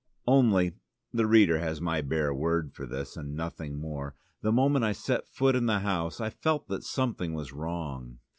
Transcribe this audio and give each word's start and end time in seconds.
Only 0.25 0.73
(the 1.13 1.27
reader 1.27 1.59
has 1.59 1.79
my 1.79 2.01
bare 2.01 2.33
word 2.33 2.73
for 2.73 2.87
this, 2.87 3.15
and 3.15 3.35
nothing 3.35 3.77
more), 3.77 4.15
the 4.41 4.51
moment 4.51 4.83
I 4.83 4.93
set 4.93 5.27
foot 5.27 5.55
in 5.55 5.67
the 5.67 5.81
house 5.81 6.19
I 6.19 6.31
felt 6.31 6.67
that 6.69 6.83
something 6.83 7.35
was 7.35 7.53
wrong. 7.53 8.17